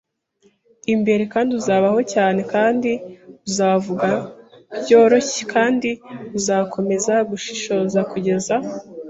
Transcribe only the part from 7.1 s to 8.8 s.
gushishoza kugeza I.